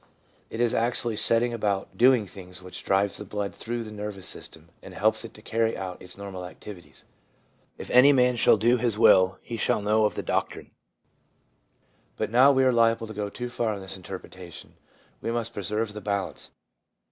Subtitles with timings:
[0.49, 4.69] It is actually setting about doing things which drives the blood through the nervous system,
[4.81, 7.05] and helps it to carry out its normal activities.'
[7.77, 10.71] If any man shall do his will he shall know of the doctrine.'
[12.17, 14.69] But now we are liable to go too far in this interpre tation.
[15.21, 16.49] We must preserve the balance.